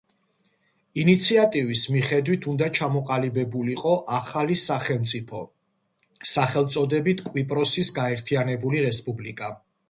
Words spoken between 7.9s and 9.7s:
გაერთიანებული რესპუბლიკა.